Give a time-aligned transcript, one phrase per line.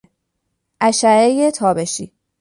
[0.81, 2.11] اشعهی تابشی